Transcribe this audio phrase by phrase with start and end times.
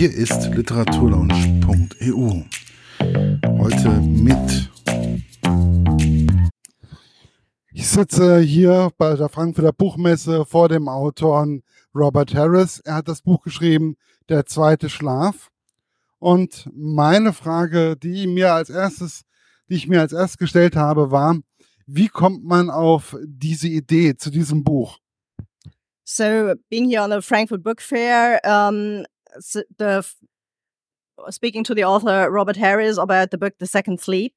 [0.00, 2.42] Hier ist literaturlaunch.eu.
[3.58, 4.70] Heute mit.
[7.74, 11.62] Ich sitze hier bei der Frankfurter Buchmesse vor dem Autoren
[11.94, 12.80] Robert Harris.
[12.80, 13.98] Er hat das Buch geschrieben,
[14.30, 15.50] Der zweite Schlaf.
[16.18, 19.26] Und meine Frage, die mir als erstes,
[19.68, 21.36] die ich mir als erstes gestellt habe, war,
[21.84, 24.96] wie kommt man auf diese Idee zu diesem Buch?
[26.04, 29.04] So, being here on the Frankfurt Book Fair, um,
[29.78, 30.06] the
[31.28, 34.34] speaking to the author Robert Harris about the book The Second Sleep,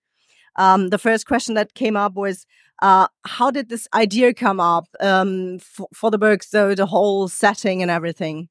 [0.56, 2.46] um, the first question that came up was,
[2.82, 5.60] uh, how did this idea come up um,
[5.94, 6.44] for the book?
[6.44, 8.50] So the whole setting and everything.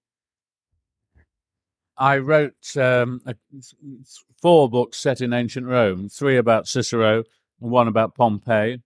[1.97, 3.35] I wrote um, a,
[4.41, 7.25] four books set in ancient Rome, three about Cicero
[7.61, 8.83] and one about Pompey.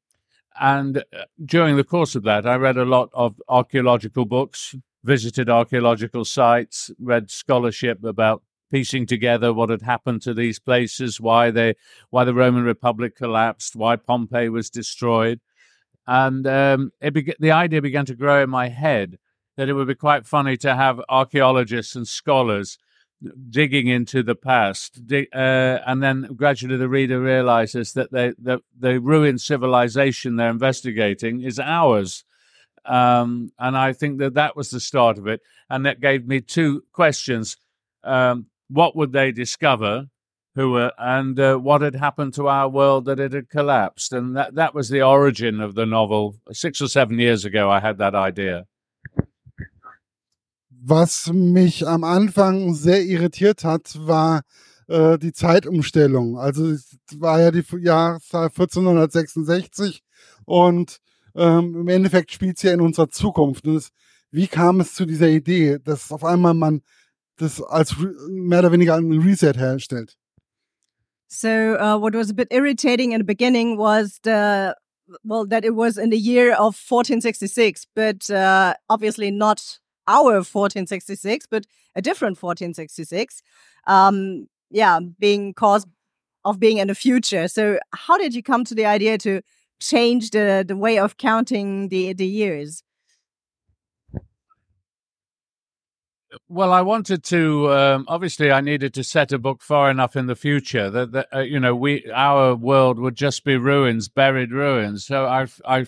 [0.59, 4.75] And uh, during the course of that, I read a lot of archaeological books,
[5.07, 11.51] visited archaeological sites, read scholarship about piecing together what had happened to these places, why
[11.51, 11.75] they,
[12.11, 15.41] why the Roman Republic collapsed, why Pompeii was destroyed,
[16.07, 19.19] and um, be- the idea began to grow in my head
[19.57, 22.79] that it would be quite funny to have archaeologists and scholars
[23.49, 28.61] digging into the past, dig, uh, and then gradually the reader realizes that they, the,
[28.79, 32.25] the ruined civilization they're investigating is ours.
[32.87, 35.43] Um, and I think that that was the start of it.
[35.69, 37.57] And that gave me two questions.
[38.05, 40.07] Um, what would they discover?
[40.55, 44.15] Who were, and uh, what had happened to our world that it had collapsed?
[44.15, 46.37] And that, that was the origin of the novel.
[46.51, 48.67] Six or seven years ago, I had that idea.
[50.83, 54.45] Was mich am Anfang sehr irritiert hat, war
[54.89, 56.39] äh, die Zeitumstellung.
[56.39, 60.03] Also es war ja die Jahreszahl 1466
[60.45, 61.01] und
[61.37, 63.67] ähm, im Endeffekt spielt es ja in unserer Zukunft.
[63.67, 63.91] Es,
[64.31, 66.83] wie kam es zu dieser Idee, dass auf einmal man
[67.37, 67.97] das als
[68.29, 70.17] mehr oder weniger ein Reset herstellt?
[71.29, 74.75] So uh, what was a bit irritating in the beginning was the
[75.25, 81.47] well that it was in the year of 1466, but uh, obviously not our 1466,
[81.51, 83.43] but a different 1466.
[83.87, 85.89] Um, yeah, being caused
[86.45, 87.49] of being in the future.
[87.49, 89.43] So, how did you come to the idea to
[89.81, 92.83] change the the way of counting the the years?
[96.49, 97.73] Well, I wanted to.
[97.73, 101.29] Um, obviously, I needed to set a book far enough in the future that, that
[101.35, 105.07] uh, you know we our world would just be ruins, buried ruins.
[105.07, 105.87] So I I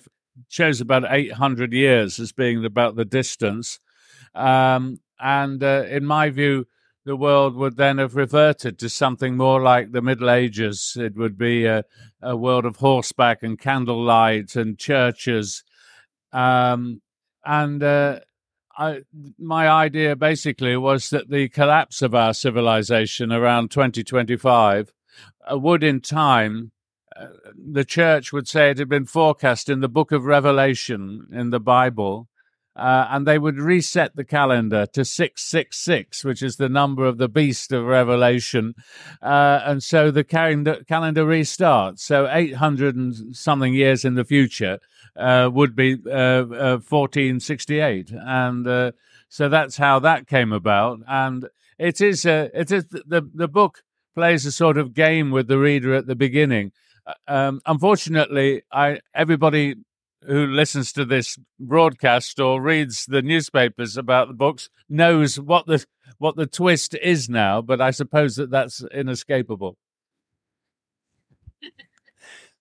[0.49, 3.81] chose about eight hundred years as being about the distance
[4.35, 6.67] um, and uh, in my view,
[7.09, 10.95] the world would then have reverted to something more like the Middle Ages.
[11.01, 11.83] It would be a,
[12.21, 15.65] a world of horseback and candlelight and churches.
[16.35, 17.01] Um,
[17.47, 18.21] and uh,
[18.77, 19.05] I,
[19.39, 24.93] my idea basically was that the collapse of our civilization around 2025
[25.51, 26.73] uh, would, in time,
[27.17, 31.49] uh, the church would say it had been forecast in the book of Revelation in
[31.49, 32.29] the Bible
[32.79, 37.29] uh, and they would reset the calendar to 666, which is the number of the
[37.29, 38.75] beast of Revelation.
[39.21, 42.01] Uh, and so the calendar, calendar restarts.
[42.01, 44.79] So 800 and something years in the future
[45.17, 48.13] uh, would be 1468.
[48.13, 48.93] Uh, uh, and uh,
[49.29, 51.01] so that's how that came about.
[51.09, 53.83] And it is, it is the, the book
[54.15, 56.73] plays a sort of game with the reader at the beginning.
[57.27, 59.77] Um, unfortunately, I everybody
[60.27, 65.85] who listens to this broadcast or reads the newspapers about the books knows what the
[66.19, 69.77] what the twist is now, but I suppose that that's inescapable.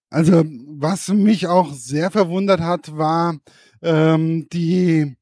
[0.10, 3.40] Also, was mich auch sehr verwundert hat, war
[3.82, 5.18] ähm, die,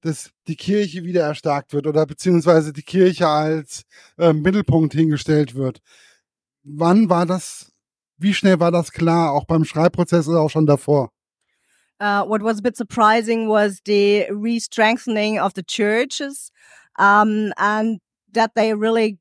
[0.00, 3.84] dass die Kirche wieder erstarkt wird oder beziehungsweise die Kirche als
[4.18, 5.80] ähm, Mittelpunkt hingestellt wird.
[6.64, 7.72] Wann war das,
[8.18, 11.12] wie schnell war das klar, auch beim Schreibprozess oder auch schon davor?
[12.00, 16.50] Uh, what was a bit surprising was the re-strengthening of the churches
[16.98, 18.00] um, and
[18.32, 19.18] that they really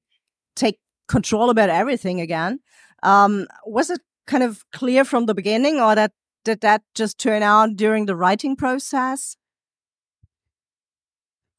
[0.55, 2.59] take control about everything again.
[3.03, 6.11] Um, was it kind of clear from the beginning, or that
[6.45, 9.35] did that just turn out during the writing process?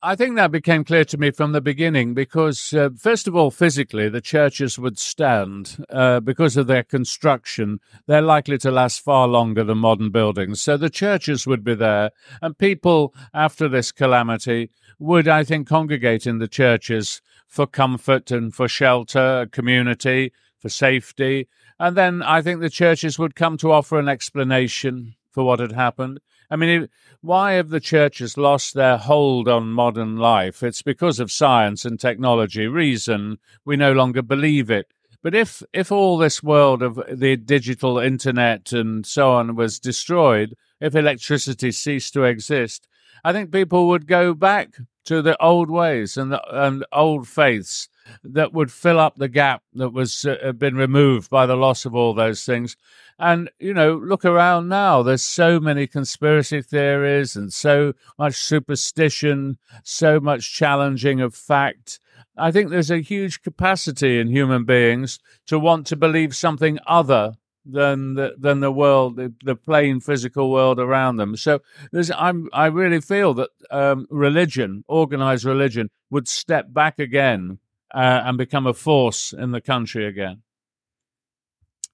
[0.02, 3.50] I think that became clear to me from the beginning because, uh, first of all,
[3.50, 7.80] physically, the churches would stand uh, because of their construction.
[8.06, 10.62] They're likely to last far longer than modern buildings.
[10.62, 16.26] So the churches would be there, and people after this calamity would, I think, congregate
[16.26, 21.46] in the churches for comfort and for shelter, community, for safety.
[21.78, 25.72] And then I think the churches would come to offer an explanation for what had
[25.72, 26.20] happened
[26.50, 26.88] I mean,
[27.20, 30.62] why have the churches lost their hold on modern life?
[30.62, 33.38] It's because of science and technology, reason.
[33.64, 34.92] We no longer believe it.
[35.22, 40.54] But if if all this world of the digital internet and so on was destroyed,
[40.80, 42.88] if electricity ceased to exist,
[43.22, 47.88] I think people would go back to the old ways and the and old faiths
[48.24, 51.94] that would fill up the gap that was uh, been removed by the loss of
[51.94, 52.76] all those things.
[53.18, 55.02] And you know, look around now.
[55.02, 62.00] There's so many conspiracy theories and so much superstition, so much challenging of fact.
[62.36, 67.34] I think there's a huge capacity in human beings to want to believe something other
[67.66, 71.36] than the, than the world, the, the plain physical world around them.
[71.36, 71.60] So
[71.92, 77.58] there's, I'm, I really feel that um, religion, organized religion, would step back again
[77.94, 80.42] uh, and become a force in the country again.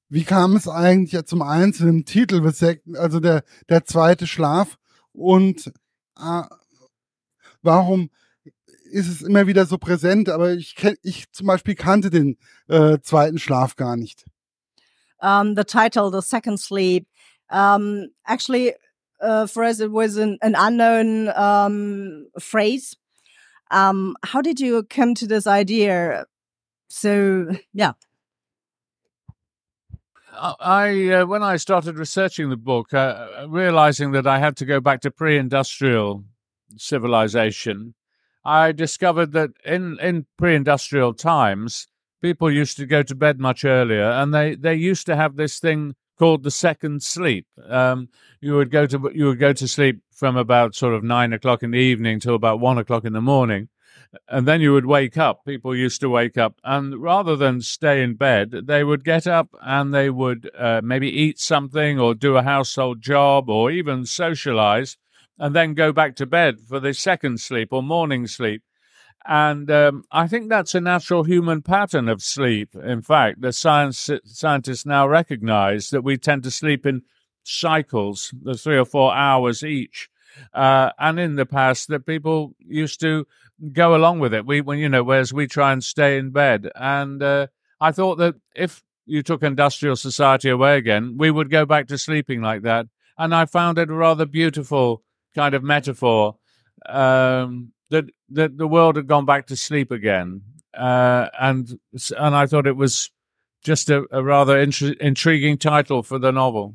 [0.08, 2.40] Wie kam es eigentlich zum einzelnen Titel,
[2.96, 4.78] also der, der zweite Schlaf?
[5.12, 5.72] Und
[6.16, 6.42] äh,
[7.62, 8.10] warum
[8.92, 10.28] ist es immer wieder so präsent?
[10.28, 12.38] Aber ich, ich zum Beispiel kannte den
[12.68, 14.24] äh, zweiten Schlaf gar nicht.
[15.20, 17.06] um, the title, The Second Sleep.
[17.50, 18.74] Um, actually,
[19.20, 22.96] uh, for us, it was an, an unknown um, phrase.
[23.70, 26.26] Um, how did you come to this idea?
[26.88, 27.92] So, yeah.
[30.38, 34.80] I uh, when I started researching the book, uh, realizing that I had to go
[34.80, 36.24] back to pre-industrial
[36.76, 37.94] civilization,
[38.44, 41.88] I discovered that in in pre-industrial times,
[42.20, 45.58] people used to go to bed much earlier, and they they used to have this
[45.58, 47.46] thing called the second sleep.
[47.68, 48.08] Um,
[48.40, 51.62] you would go to you would go to sleep from about sort of nine o'clock
[51.62, 53.68] in the evening till about one o'clock in the morning,
[54.28, 55.44] and then you would wake up.
[55.44, 59.48] People used to wake up, and rather than stay in bed, they would get up
[59.62, 64.96] and they would uh, maybe eat something or do a household job or even socialize,
[65.38, 68.62] and then go back to bed for the second sleep or morning sleep.
[69.28, 72.74] And um, I think that's a natural human pattern of sleep.
[72.76, 77.02] In fact, the science scientists now recognize that we tend to sleep in
[77.42, 80.08] cycles, the three or four hours each.
[80.52, 83.26] Uh, and in the past, that people used to
[83.72, 84.46] go along with it.
[84.46, 86.70] We, when you know, whereas we try and stay in bed.
[86.74, 87.48] And uh,
[87.80, 91.98] I thought that if you took industrial society away again, we would go back to
[91.98, 92.86] sleeping like that.
[93.18, 95.02] And I found it a rather beautiful
[95.34, 96.36] kind of metaphor
[96.86, 100.42] um, that that the world had gone back to sleep again,
[100.74, 101.78] uh, and
[102.18, 103.10] and I thought it was
[103.62, 106.74] just a, a rather intri intriguing title for the novel.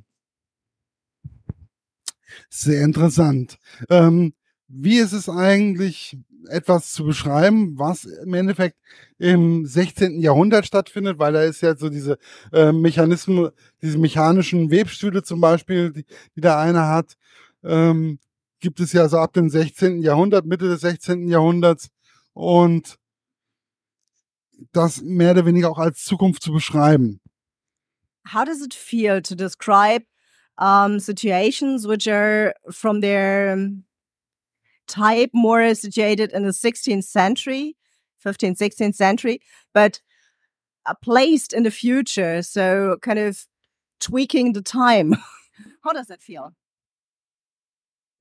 [2.50, 3.58] Sehr interessant.
[3.90, 4.34] Ähm,
[4.68, 6.18] wie ist es eigentlich,
[6.48, 8.78] etwas zu beschreiben, was im Endeffekt
[9.18, 10.20] im 16.
[10.22, 12.18] Jahrhundert stattfindet, weil da ist ja so diese
[12.52, 16.06] äh, Mechanismen, diese mechanischen Webstühle zum Beispiel, die,
[16.36, 17.16] die der eine hat,
[17.64, 18.20] ähm,
[18.62, 20.02] gibt es ja so ab dem 16.
[20.02, 21.28] Jahrhundert, Mitte des 16.
[21.28, 21.90] Jahrhunderts
[22.34, 22.98] und
[24.72, 27.20] das mehr oder weniger auch als Zukunft zu beschreiben.
[28.34, 30.06] How does it feel to describe
[30.58, 33.58] um, situations which are from their
[34.88, 37.76] type more situated in the 16th century,
[38.24, 39.42] 15th, 16th century,
[39.74, 40.02] but
[41.02, 43.48] placed in the future, so kind of
[44.00, 45.16] tweaking the time?
[45.84, 46.54] How does that feel?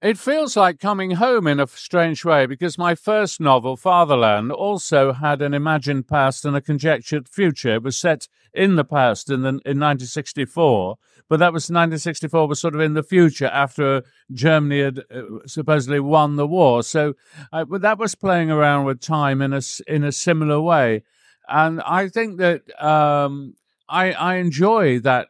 [0.03, 5.13] It feels like coming home in a strange way because my first novel, Fatherland, also
[5.13, 7.75] had an imagined past and a conjectured future.
[7.75, 10.97] It was set in the past in, the, in 1964,
[11.29, 16.01] but that was 1964 was sort of in the future after Germany had uh, supposedly
[16.01, 16.83] won the war.
[16.83, 17.15] So
[17.53, 21.03] uh, that was playing around with time in a, in a similar way.
[21.47, 23.55] And I think that um,
[23.87, 25.29] I, I enjoy that.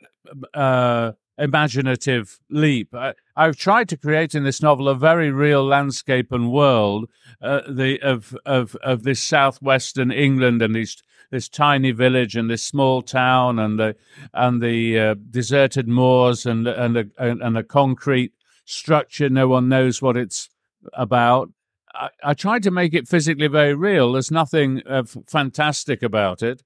[0.54, 2.94] Uh, imaginative leap.
[2.94, 3.14] I,
[3.46, 7.08] have tried to create in this novel a very real landscape and world
[7.40, 12.64] uh, the, of, of, of this southwestern England and this, this tiny village and this
[12.64, 13.96] small town and the,
[14.34, 18.32] and the uh, deserted moors and, and, a, and a concrete
[18.64, 19.28] structure.
[19.28, 20.48] No one knows what it's
[20.92, 21.50] about.
[21.94, 24.12] I, I, tried to make it physically very real.
[24.12, 26.62] There's nothing uh, fantastic about it,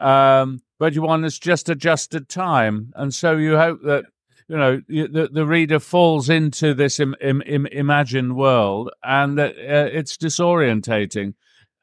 [0.00, 4.04] um, but want has just adjusted time, and so you hope that
[4.48, 9.52] you know the the reader falls into this Im, Im, Im, imagined world, and uh,
[9.56, 11.34] it's disorientating.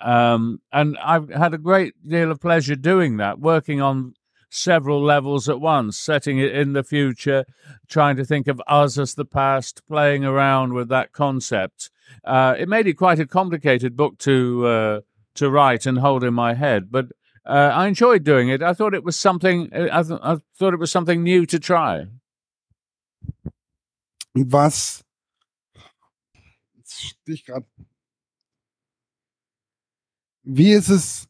[0.01, 4.13] Um, and I've had a great deal of pleasure doing that, working on
[4.49, 7.45] several levels at once, setting it in the future,
[7.87, 11.89] trying to think of us as the past, playing around with that concept.
[12.23, 14.99] Uh, it made it quite a complicated book to uh,
[15.35, 17.07] to write and hold in my head, but
[17.45, 18.63] uh, I enjoyed doing it.
[18.63, 19.69] I thought it was something.
[19.73, 22.07] I, th- I thought it was something new to try.
[24.35, 25.05] Was
[27.27, 27.65] dich gerade.
[30.43, 31.27] Wie ist es,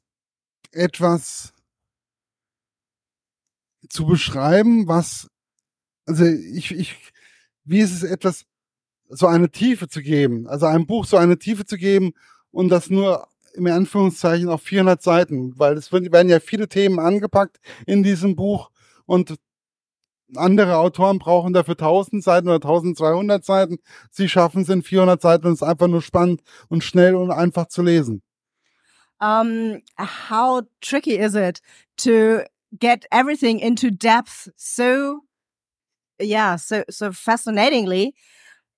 [0.71, 1.53] etwas
[3.87, 5.29] zu beschreiben, was,
[6.05, 7.13] also ich, ich,
[7.63, 8.45] wie ist es etwas,
[9.07, 12.13] so eine Tiefe zu geben, also einem Buch so eine Tiefe zu geben
[12.51, 17.59] und das nur im Anführungszeichen auf 400 Seiten, weil es werden ja viele Themen angepackt
[17.85, 18.71] in diesem Buch
[19.05, 19.35] und
[20.35, 23.77] andere Autoren brauchen dafür 1000 Seiten oder 1200 Seiten.
[24.11, 27.31] Sie schaffen es in 400 Seiten und es ist einfach nur spannend und schnell und
[27.31, 28.21] einfach zu lesen.
[29.21, 31.61] Um, how tricky is it
[31.97, 32.41] to
[32.77, 35.21] get everything into depth so,
[36.19, 38.13] yeah, so, so fascinatingly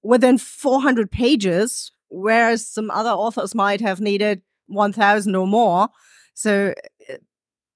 [0.03, 5.89] within 400 pages, whereas some other authors might have needed 1000 or more.
[6.35, 6.73] So,
[7.09, 7.13] uh,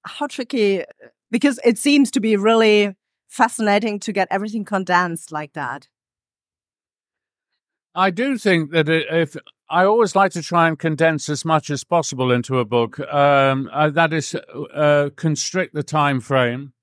[0.04, 0.84] how tricky,
[1.32, 2.94] because it seems to be really
[3.32, 5.88] fascinating to get everything condensed like that.
[7.94, 9.36] I do think that if
[9.70, 13.70] I always like to try and condense as much as possible into a book, um,
[13.72, 14.34] uh, that is,
[14.74, 16.74] uh, constrict the time frame.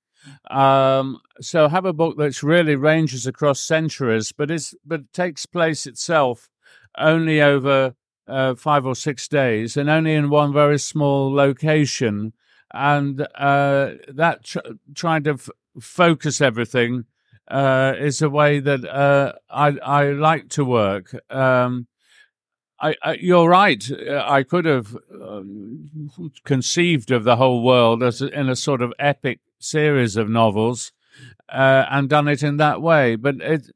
[0.50, 5.86] Um, so have a book that really ranges across centuries, but is but takes place
[5.86, 6.50] itself
[6.98, 7.94] only over
[8.28, 12.34] uh, five or six days, and only in one very small location,
[12.74, 14.58] and uh, that tr-
[14.94, 15.48] trying to f-
[15.80, 17.04] focus everything
[17.48, 21.14] uh, is a way that uh, I, I like to work.
[21.30, 21.88] Um,
[22.80, 23.84] I, I, you're right.
[24.08, 26.10] I could have um,
[26.44, 30.92] conceived of the whole world as a, in a sort of epic series of novels
[31.48, 33.16] uh, and done it in that way.
[33.16, 33.70] But it,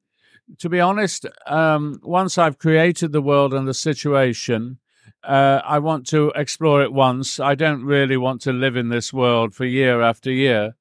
[0.59, 4.79] to be honest, um, once I've created the world and the situation,
[5.23, 7.41] uh, I want to explore it once.
[7.41, 10.77] I don't really want to live in this world for year after year.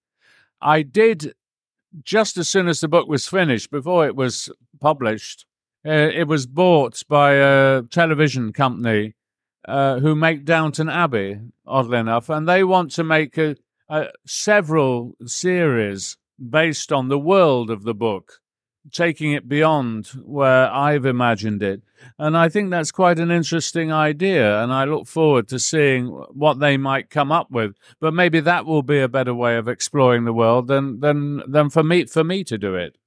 [0.63, 1.33] I did
[2.03, 5.45] just as soon as the book was finished, before it was published,
[5.85, 9.13] uh, it was bought by a television company
[9.67, 13.55] uh, who make Downton Abbey, oddly enough, and they want to make a,
[13.89, 16.17] a, several series
[16.49, 18.39] based on the world of the book
[18.91, 21.81] taking it beyond where I've imagined it.
[22.17, 24.61] And I think that's quite an interesting idea.
[24.61, 27.75] And I look forward to seeing what they might come up with.
[27.99, 31.69] But maybe that will be a better way of exploring the world than, than, than
[31.69, 32.97] for, me, for me to do it.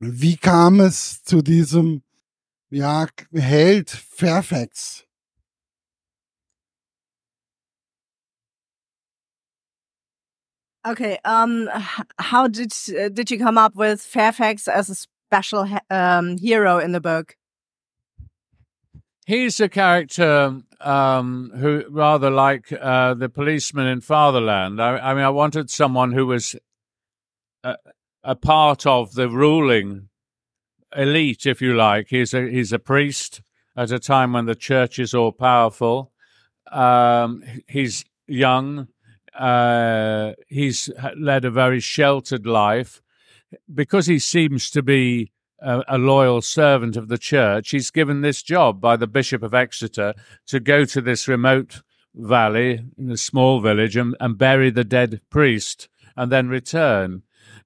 [0.00, 2.02] Wie kam es zu diesem
[2.70, 5.06] ja, Held Fairfax?
[10.86, 11.18] Okay.
[11.24, 11.70] Um,
[12.18, 16.92] how did uh, did you come up with Fairfax as a special um, hero in
[16.92, 17.36] the book?
[19.26, 24.82] He's a character um, who, rather like uh, the policeman in Fatherland.
[24.82, 26.54] I, I, mean, I wanted someone who was
[27.62, 27.76] a,
[28.22, 30.10] a, part of the ruling
[30.94, 32.08] elite, if you like.
[32.10, 33.40] He's a he's a priest
[33.74, 36.12] at a time when the church is all powerful.
[36.70, 38.88] Um, he's young
[39.38, 43.00] uh, he's led a very sheltered life.
[43.72, 48.42] Because he seems to be a, a, loyal servant of the church, he's given this
[48.42, 50.14] job by the Bishop of Exeter
[50.46, 51.82] to go to this remote
[52.14, 57.22] valley in a small village and, and bury the dead priest and then return.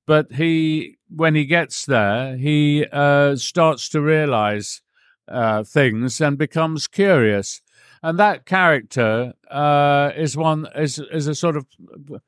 [0.06, 4.82] But he, when he gets there, he uh, starts to realize
[5.26, 7.60] uh, things and becomes curious
[8.02, 11.66] and that character uh, is one is is a sort of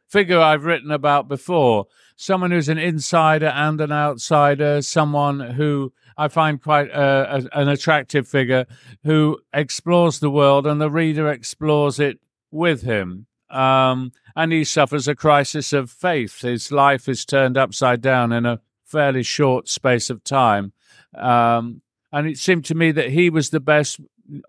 [0.09, 1.87] figure I've written about before.
[2.17, 4.83] Someone who's an insider and an outsider.
[4.83, 8.67] Someone who I find quite uh, a, an attractive figure
[9.05, 12.19] who explores the world, and the reader explores it
[12.51, 13.27] with him.
[13.49, 16.43] Um, and he suffers a crisis of faith.
[16.43, 20.73] His life is turned upside down in a fairly short space of time.
[21.15, 24.01] Um, and it seemed to me that he was the best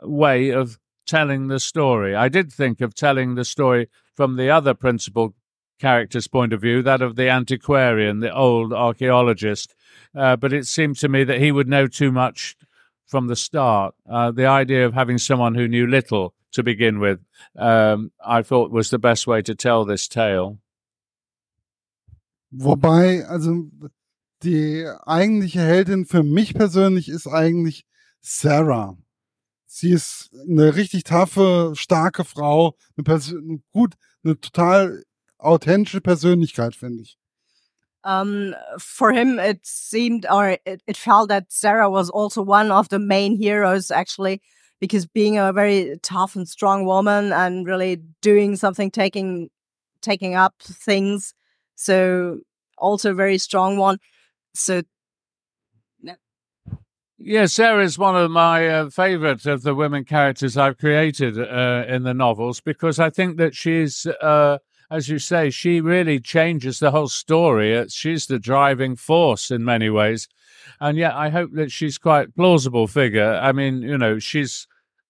[0.03, 0.79] way of
[1.11, 2.15] telling the story.
[2.15, 5.35] I did think of telling the story from the other principal
[5.77, 9.75] character's point of view, that of the antiquarian, the old archaeologist,
[10.15, 12.55] uh, but it seemed to me that he would know too much
[13.05, 13.93] from the start.
[14.09, 17.19] Uh, the idea of having someone who knew little to begin with,
[17.57, 20.59] um, I thought was the best way to tell this tale.
[22.53, 23.69] Wobei, also
[24.43, 27.85] die eigentliche Heldin für mich persönlich ist eigentlich
[28.21, 28.95] Sarah.
[29.73, 33.33] Sie ist eine richtig taffe, starke Frau, eine, Pers
[33.71, 35.05] gut, eine total
[35.37, 37.17] authentische Persönlichkeit, finde ich.
[38.03, 42.89] Um, for him, it seemed or it, it felt that Sarah was also one of
[42.89, 44.41] the main heroes, actually,
[44.81, 49.49] because being a very tough and strong woman and really doing something, taking
[50.01, 51.33] taking up things,
[51.75, 52.41] so
[52.77, 53.99] also very strong one.
[54.53, 54.81] So
[57.23, 61.85] Yeah, Sarah is one of my uh, favorite of the women characters I've created uh,
[61.87, 64.57] in the novels because I think that she's, uh,
[64.89, 67.85] as you say, she really changes the whole story.
[67.89, 70.27] She's the driving force in many ways.
[70.79, 73.35] And yet I hope that she's quite plausible figure.
[73.35, 74.67] I mean, you know, she's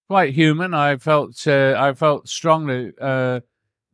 [0.09, 0.73] quite human.
[0.73, 3.39] I felt, uh, I felt strongly uh,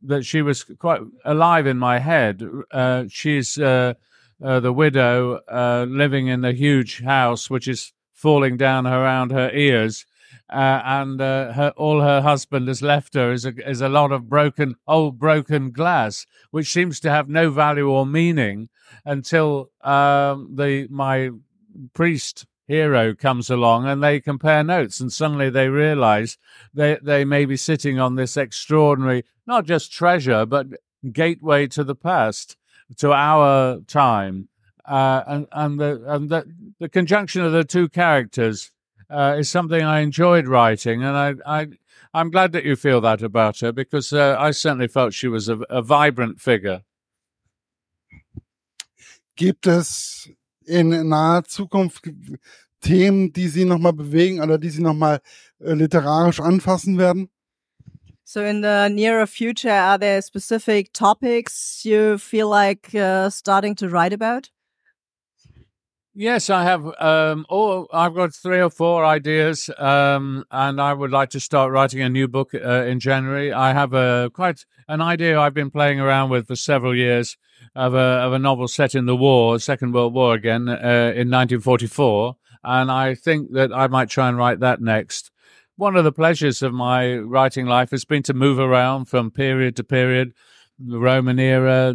[0.02, 2.42] that she was quite alive in my head.
[2.72, 3.96] Uh, she's the
[4.40, 10.04] widow living in the huge house, which is falling down around her ears.
[10.50, 14.10] Uh, and uh, her, all her husband has left her is a, is a lot
[14.10, 18.68] of broken, old broken glass, which seems to have no value or meaning
[19.04, 21.30] until um, the my
[21.92, 26.38] priest hero comes along and they compare notes, and suddenly they realize
[26.72, 30.66] they they may be sitting on this extraordinary, not just treasure, but
[31.12, 32.56] gateway to the past,
[32.96, 34.48] to our time
[34.88, 36.44] uh, and and the and the,
[36.80, 38.72] the conjunction of the two characters
[39.10, 41.68] uh, is something I enjoyed writing, and I I
[42.14, 45.48] I'm glad that you feel that about her because uh, I certainly felt she was
[45.48, 46.82] a, a vibrant figure.
[49.36, 50.28] Gibt es
[50.66, 52.10] in naher Zukunft
[52.80, 55.20] Themen, die Sie nochmal bewegen oder die Sie nochmal
[55.60, 57.28] äh, literarisch anfassen werden?
[58.24, 63.88] So, in the nearer future, are there specific topics you feel like uh, starting to
[63.88, 64.50] write about?
[66.20, 66.84] Yes, I have.
[66.98, 71.70] Um, oh, I've got three or four ideas, um, and I would like to start
[71.70, 73.52] writing a new book uh, in January.
[73.52, 77.36] I have a quite an idea I've been playing around with for several years
[77.76, 81.30] of a of a novel set in the war, Second World War again, uh, in
[81.30, 82.34] 1944,
[82.64, 85.30] and I think that I might try and write that next.
[85.76, 89.76] One of the pleasures of my writing life has been to move around from period
[89.76, 90.34] to period,
[90.80, 91.94] the Roman era,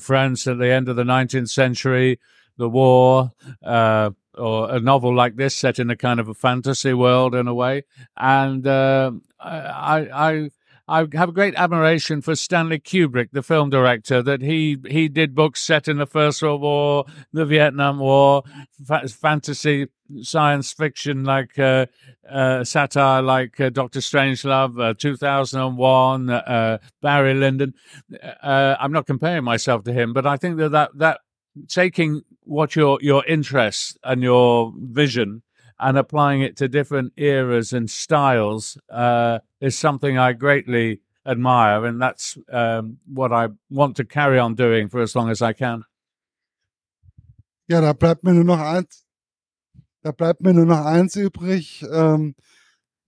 [0.00, 2.18] France at the end of the 19th century
[2.56, 3.32] the war,
[3.64, 7.46] uh, or a novel like this set in a kind of a fantasy world in
[7.46, 7.84] a way.
[8.16, 10.50] And uh, I, I,
[10.88, 15.34] I have a great admiration for Stanley Kubrick, the film director, that he he did
[15.34, 18.42] books set in the First World War, the Vietnam War,
[18.84, 19.88] fa- fantasy,
[20.22, 21.86] science fiction like uh,
[22.28, 27.74] uh, satire like uh, Doctor Strangelove, uh, 2001, uh, Barry Lyndon.
[28.42, 31.20] Uh, I'm not comparing myself to him, but I think that that, that
[31.68, 35.42] taking what your your interests and your vision
[35.78, 42.00] and applying it to different eras and styles uh, is something I greatly admire, and
[42.00, 45.84] that's um, what I want to carry on doing for as long as I can.
[47.68, 49.04] Ja, da bleibt mir nur noch eins.
[50.02, 52.34] Da bleibt mir nur noch eins übrig, ähm,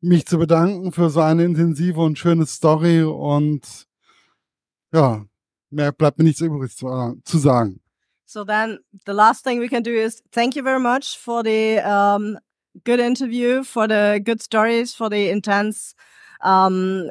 [0.00, 3.86] mich zu bedanken für so eine intensive und schöne Story und
[4.92, 5.24] ja,
[5.70, 7.80] mehr bleibt mir nichts übrig zu, äh, zu sagen.
[8.26, 11.78] So then the last thing we can do is thank you very much for the
[11.78, 12.38] um,
[12.84, 15.94] good interview, for the good stories, for the intense
[16.42, 17.10] um,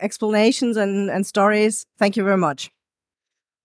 [0.00, 1.86] explanations and, and stories.
[1.98, 2.70] Thank you very much.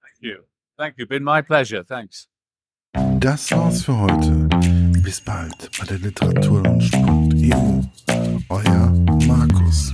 [0.01, 0.43] Thank you.
[0.77, 1.05] Thank you.
[1.05, 1.83] Been my pleasure.
[1.83, 2.27] Thanks.
[3.19, 4.47] Das war's für heute.
[5.01, 7.81] Bis bald bei der Literaturlounge.eu.
[8.49, 8.93] Euer
[9.27, 9.93] Markus.